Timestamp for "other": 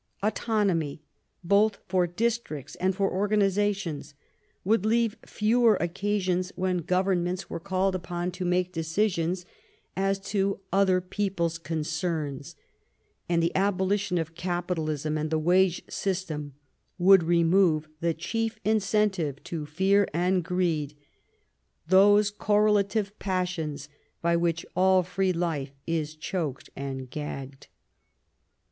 10.73-11.01